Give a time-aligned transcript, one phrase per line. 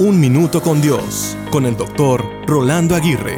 [0.00, 3.36] Un Minuto con Dios, con el doctor Rolando Aguirre.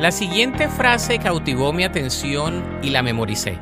[0.00, 3.56] La siguiente frase cautivó mi atención y la memoricé.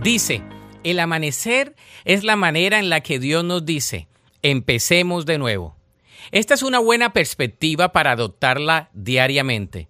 [0.00, 0.42] Dice,
[0.84, 1.74] el amanecer
[2.04, 4.06] es la manera en la que Dios nos dice,
[4.42, 5.74] empecemos de nuevo.
[6.30, 9.88] Esta es una buena perspectiva para adoptarla diariamente.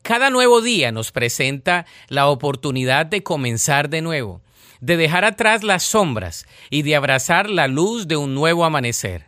[0.00, 4.40] Cada nuevo día nos presenta la oportunidad de comenzar de nuevo,
[4.80, 9.27] de dejar atrás las sombras y de abrazar la luz de un nuevo amanecer.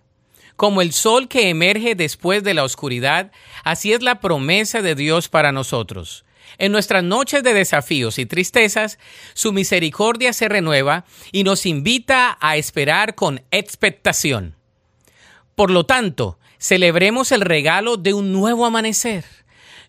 [0.61, 3.33] Como el sol que emerge después de la oscuridad,
[3.65, 6.27] así es la promesa de Dios para nosotros.
[6.59, 8.99] En nuestras noches de desafíos y tristezas,
[9.33, 14.55] su misericordia se renueva y nos invita a esperar con expectación.
[15.55, 19.25] Por lo tanto, celebremos el regalo de un nuevo amanecer.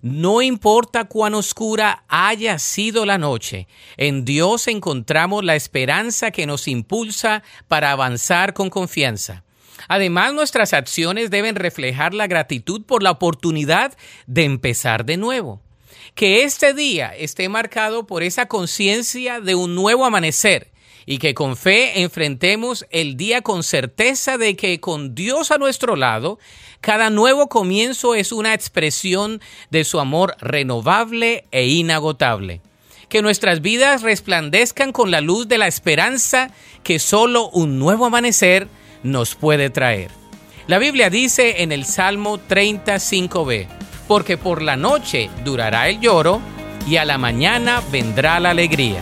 [0.02, 3.68] No importa cuán oscura haya sido la noche,
[3.98, 9.44] en Dios encontramos la esperanza que nos impulsa para avanzar con confianza.
[9.88, 15.62] Además, nuestras acciones deben reflejar la gratitud por la oportunidad de empezar de nuevo.
[16.16, 20.72] Que este día esté marcado por esa conciencia de un nuevo amanecer
[21.06, 25.96] y que con fe enfrentemos el día con certeza de que con Dios a nuestro
[25.96, 26.40] lado,
[26.80, 32.62] cada nuevo comienzo es una expresión de su amor renovable e inagotable.
[33.10, 36.52] Que nuestras vidas resplandezcan con la luz de la esperanza
[36.84, 38.68] que solo un nuevo amanecer
[39.04, 40.10] nos puede traer.
[40.68, 43.68] La Biblia dice en el Salmo 35b,
[44.08, 46.40] porque por la noche durará el lloro
[46.88, 49.02] y a la mañana vendrá la alegría.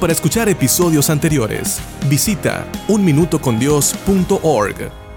[0.00, 5.07] Para escuchar episodios anteriores, visita unminutocondios.org.